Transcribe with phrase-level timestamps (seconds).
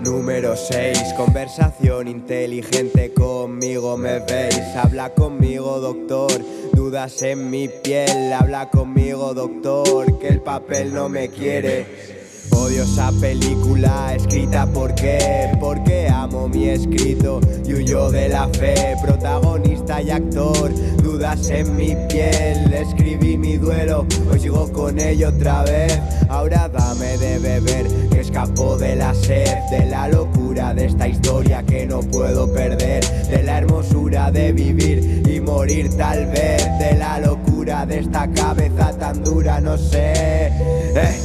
[0.00, 4.62] Número 6, conversación inteligente conmigo me veis.
[4.76, 6.30] Habla conmigo, doctor.
[6.72, 12.14] Dudas en mi piel, habla conmigo, doctor, que el papel no me quiere.
[12.50, 18.96] Odio esa película escrita por qué, porque amo mi escrito y huyo de la fe,
[19.02, 25.62] protagonista y actor, dudas en mi piel, escribí mi duelo, hoy sigo con ello otra
[25.64, 28.93] vez, ahora dame de beber, que escapo de
[29.26, 35.22] de la locura de esta historia que no puedo perder, de la hermosura de vivir
[35.26, 40.48] y morir tal vez, de la locura de esta cabeza tan dura, no sé.
[40.52, 41.16] Eh.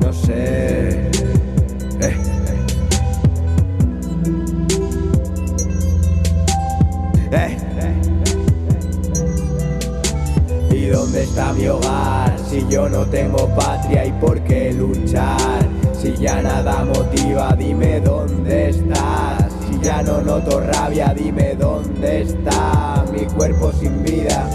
[0.00, 1.10] No sé.
[2.00, 2.16] Eh.
[7.32, 7.56] Eh.
[10.70, 12.38] ¿Y dónde está mi hogar?
[12.48, 14.12] Si yo no tengo patria y
[16.00, 19.52] Si ya nada motiva, dime dónde estás.
[19.68, 24.48] Si ya no noto rabia, dime dónde está mi cuerpo sin vida.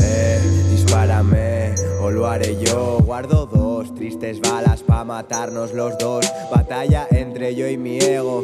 [0.00, 2.98] Eh, dispárame o lo haré yo.
[3.04, 6.24] Guardo dos tristes balas pa' matarnos los dos.
[6.50, 8.42] Batalla entre yo y mi ego.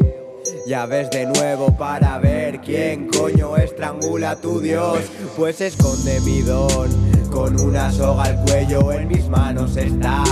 [0.67, 4.99] Ya ves de nuevo para ver quién coño estrangula a tu Dios.
[5.37, 6.91] Pues esconde mi don
[7.31, 8.93] con una soga al cuello.
[8.93, 10.25] En mis manos está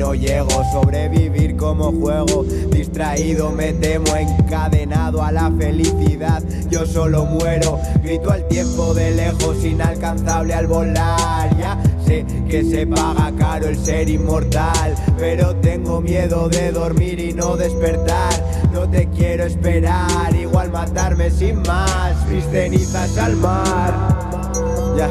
[0.00, 0.64] no llego.
[0.72, 2.42] Sobrevivir como juego.
[2.42, 6.42] Distraído me temo, encadenado a la felicidad.
[6.70, 11.56] Yo solo muero, grito al tiempo de lejos, inalcanzable al volar.
[11.58, 17.34] Ya sé que se paga caro el ser inmortal, pero tengo miedo de dormir y
[17.34, 18.32] no despertar.
[18.72, 23.92] No te quiero esperar, igual matarme sin más, mis cenizas al mar.
[24.96, 25.08] Ya,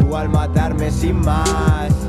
[0.00, 2.03] igual matarme sin más.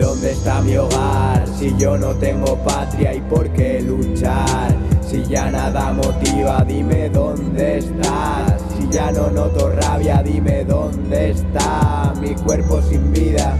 [0.00, 1.46] Dónde está mi hogar?
[1.46, 4.74] Si yo no tengo patria y por qué luchar.
[5.02, 8.62] Si ya nada motiva, dime dónde estás.
[8.76, 13.56] Si ya no noto rabia, dime dónde está mi cuerpo sin vida.